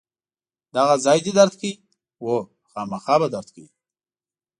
[0.75, 1.73] دغه ځای دې درد کوي؟
[2.21, 2.33] هو،
[2.71, 3.69] خامخا به درد کوي.